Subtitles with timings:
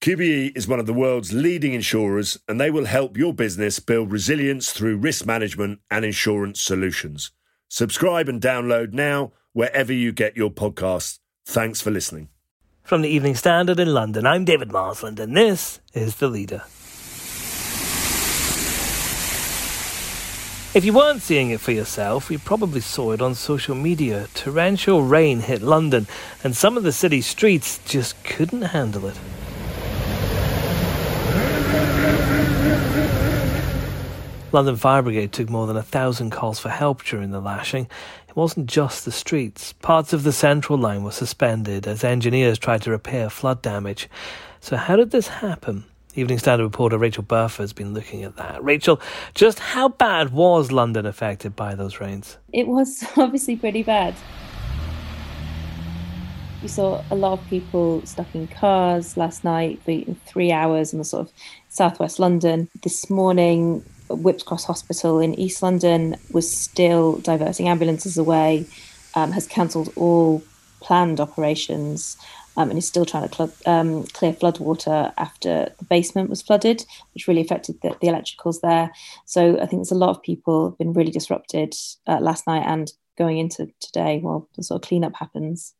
[0.00, 4.12] QBE is one of the world's leading insurers and they will help your business build
[4.12, 7.32] resilience through risk management and insurance solutions.
[7.68, 11.18] Subscribe and download now wherever you get your podcasts.
[11.44, 12.28] Thanks for listening.
[12.84, 16.62] From the Evening Standard in London, I'm David Marsland, and this is The Leader.
[20.74, 24.28] If you weren't seeing it for yourself, you probably saw it on social media.
[24.34, 26.06] Torrential rain hit London,
[26.44, 29.18] and some of the city's streets just couldn't handle it.
[34.50, 37.86] London Fire Brigade took more than a thousand calls for help during the lashing.
[38.28, 39.74] It wasn't just the streets.
[39.74, 44.08] Parts of the central line were suspended as engineers tried to repair flood damage.
[44.60, 45.84] So, how did this happen?
[46.14, 48.64] Evening Standard reporter Rachael Burford has been looking at that.
[48.64, 49.00] Rachael,
[49.34, 52.38] just how bad was London affected by those rains?
[52.50, 54.14] It was obviously pretty bad.
[56.62, 60.98] We saw a lot of people stuck in cars last night for three hours in
[60.98, 61.32] the sort of
[61.68, 62.68] southwest London.
[62.82, 68.66] This morning, Whipps Cross Hospital in East London was still diverting ambulances away,
[69.14, 70.42] um, has cancelled all
[70.80, 72.16] planned operations,
[72.56, 76.84] um, and is still trying to cl- um, clear floodwater after the basement was flooded,
[77.14, 78.90] which really affected the, the, electricals there.
[79.24, 81.74] So I think there's a lot of people have been really disrupted
[82.06, 85.74] uh, last night and going into today while the sort of cleanup happens.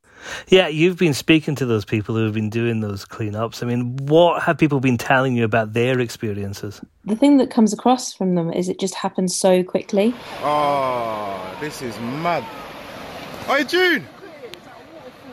[0.48, 3.62] Yeah, you've been speaking to those people who have been doing those cleanups.
[3.62, 6.80] I mean, what have people been telling you about their experiences?
[7.04, 10.14] The thing that comes across from them is it just happens so quickly.
[10.42, 12.42] Oh, this is mad.
[13.46, 14.06] Hey, June!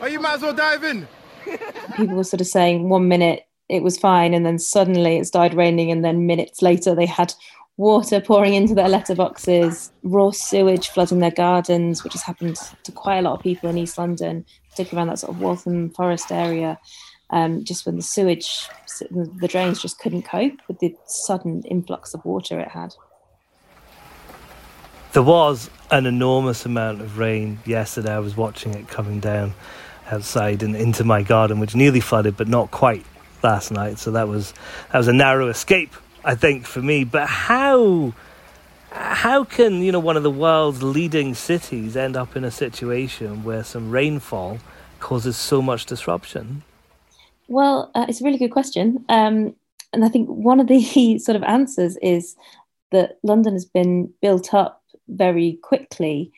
[0.00, 1.08] Oh, you might as well dive in.
[1.96, 5.56] people were sort of saying one minute it was fine, and then suddenly it started
[5.56, 7.34] raining, and then minutes later they had
[7.76, 13.18] water pouring into their letterboxes, raw sewage flooding their gardens, which has happened to quite
[13.18, 16.78] a lot of people in East London, particularly around that sort of Waltham Forest area.
[17.30, 18.68] Um, just when the sewage,
[19.10, 22.94] the drains just couldn't cope with the sudden influx of water it had.
[25.12, 28.12] There was an enormous amount of rain yesterday.
[28.12, 29.54] I was watching it coming down
[30.10, 33.04] outside and into my garden, which nearly flooded, but not quite
[33.42, 33.98] last night.
[33.98, 34.54] So that was
[34.92, 35.94] that was a narrow escape
[36.26, 37.04] I think for me.
[37.04, 38.12] But how
[38.90, 43.44] how can you know one of the world's leading cities end up in a situation
[43.44, 44.58] where some rainfall
[44.98, 46.64] causes so much disruption?
[47.46, 49.54] Well, uh, it's a really good question, um,
[49.92, 52.34] and I think one of the sort of answers is
[52.90, 56.32] that London has been built up very quickly,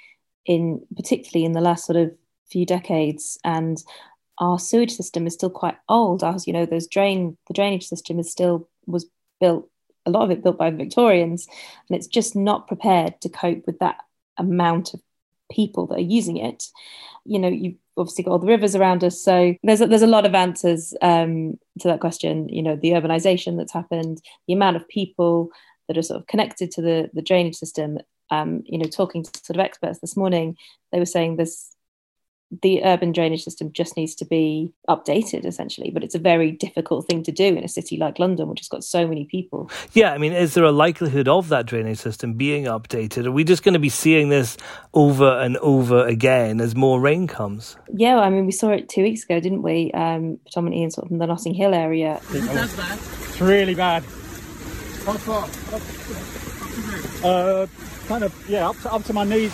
[0.44, 2.12] in particularly in the last sort of
[2.50, 3.82] few decades, and
[4.37, 6.22] our sewage system is still quite old.
[6.22, 9.06] As you know, those drain the drainage system is still was
[9.41, 9.70] built
[10.09, 11.47] a lot of it built by the Victorians,
[11.89, 13.99] and it's just not prepared to cope with that
[14.37, 15.01] amount of
[15.51, 16.65] people that are using it.
[17.25, 20.07] You know, you've obviously got all the rivers around us, so there's a, there's a
[20.07, 22.49] lot of answers um, to that question.
[22.49, 25.51] You know, the urbanization that's happened, the amount of people
[25.87, 27.99] that are sort of connected to the the drainage system.
[28.31, 30.59] Um, you know, talking to sort of experts this morning,
[30.93, 31.75] they were saying there's
[32.63, 35.91] the urban drainage system just needs to be updated essentially.
[35.91, 38.69] But it's a very difficult thing to do in a city like london which has
[38.69, 39.71] got so many people.
[39.93, 43.27] Yeah i mean is there a likelihood of that drainage system being updated?
[43.27, 44.57] Are we just going to be seeing this
[44.95, 47.77] over and over again as more rain comes?
[47.93, 49.91] Yeah i mean we saw it two weeks ago didn't we?
[49.93, 52.21] Um, predominantly in sort of the notting hill area.
[52.31, 54.03] That's bad it's really bad.
[55.05, 55.49] How far
[57.25, 57.67] uh
[58.06, 59.53] kind of yeah up to, up to my knees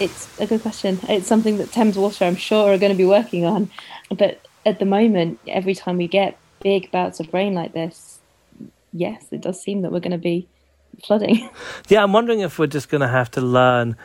[0.00, 0.98] it's a good question.
[1.08, 3.70] It's something that Thames Water, I'm sure, are going to be working on.
[4.10, 8.18] But at the moment, every time we get big bouts of rain like this,
[8.92, 10.48] yes, it does seem that we're going to be
[11.04, 11.48] flooding.
[11.88, 13.96] Yeah, I'm wondering if we're just going to have to learn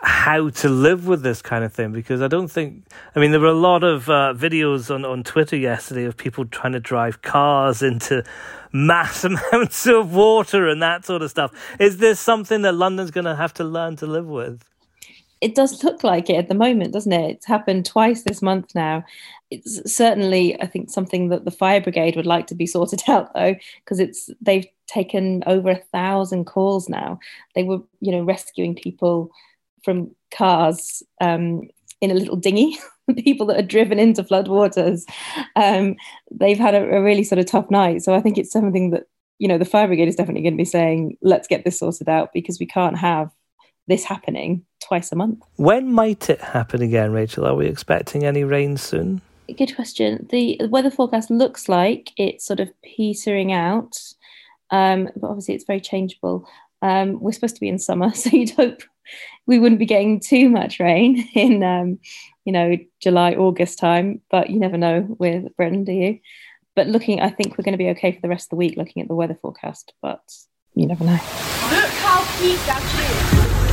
[0.00, 2.84] how to live with this kind of thing because I don't think
[3.16, 6.44] I mean there were a lot of uh, videos on on Twitter yesterday of people
[6.44, 8.22] trying to drive cars into
[8.70, 11.52] mass amounts of water and that sort of stuff.
[11.80, 14.62] Is this something that London's going to have to learn to live with?
[15.40, 17.30] It does look like it at the moment, doesn't it?
[17.30, 19.04] It's happened twice this month now.
[19.50, 23.32] It's certainly, I think, something that the fire brigade would like to be sorted out,
[23.34, 23.54] though,
[23.84, 27.18] because it's they've taken over a thousand calls now.
[27.54, 29.30] They were, you know, rescuing people
[29.84, 31.68] from cars um,
[32.00, 32.78] in a little dinghy.
[33.18, 35.02] people that are driven into floodwaters.
[35.56, 35.96] Um,
[36.30, 38.02] they've had a, a really sort of tough night.
[38.02, 39.04] So I think it's something that
[39.38, 42.08] you know the fire brigade is definitely going to be saying, let's get this sorted
[42.08, 43.30] out because we can't have
[43.86, 45.42] this happening twice a month.
[45.56, 47.46] When might it happen again, Rachael?
[47.46, 49.20] Are we expecting any rain soon?
[49.56, 50.26] Good question.
[50.30, 53.96] The weather forecast looks like it's sort of petering out,
[54.70, 56.48] um, but obviously it's very changeable.
[56.82, 58.82] Um, we're supposed to be in summer, so you'd hope
[59.46, 61.98] we wouldn't be getting too much rain in, um,
[62.44, 64.20] you know, July, August time.
[64.30, 66.20] But you never know with Britain, do you?
[66.74, 68.76] But looking, I think we're going to be okay for the rest of the week
[68.76, 69.92] looking at the weather forecast.
[70.02, 70.22] But
[70.74, 71.12] you never know.
[71.12, 73.63] Look how peak that is.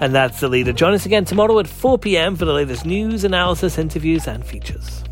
[0.00, 0.72] And that's the leader.
[0.72, 5.04] Join us again tomorrow at 4 pm for the latest news, analysis, interviews, and features.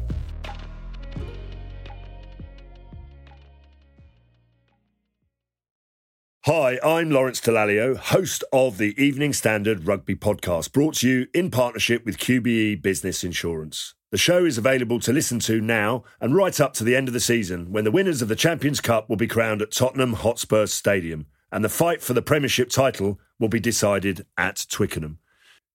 [6.46, 11.50] Hi, I'm Lawrence Dallaglio, host of the Evening Standard Rugby Podcast, brought to you in
[11.50, 13.92] partnership with QBE Business Insurance.
[14.12, 17.12] The show is available to listen to now and right up to the end of
[17.12, 20.64] the season when the winners of the Champions Cup will be crowned at Tottenham Hotspur
[20.64, 25.18] Stadium and the fight for the Premiership title will be decided at Twickenham.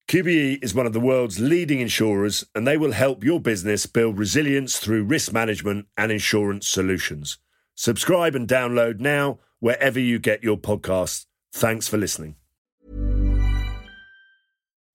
[0.08, 4.18] QBE is one of the world's leading insurers and they will help your business build
[4.18, 7.38] resilience through risk management and insurance solutions.
[7.76, 11.26] Subscribe and download now wherever you get your podcasts.
[11.54, 12.36] Thanks for listening.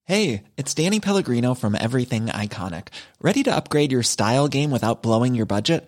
[0.05, 2.87] Hey, it's Danny Pellegrino from Everything Iconic.
[3.21, 5.87] Ready to upgrade your style game without blowing your budget?